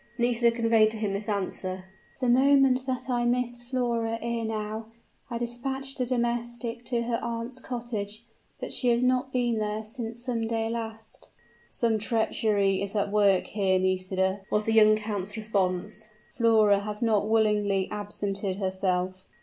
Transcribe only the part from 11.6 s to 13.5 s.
"Some treachery is at work